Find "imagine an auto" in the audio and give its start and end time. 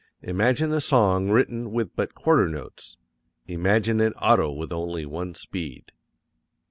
3.45-4.51